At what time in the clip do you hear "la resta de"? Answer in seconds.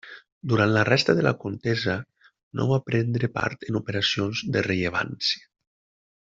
0.75-1.25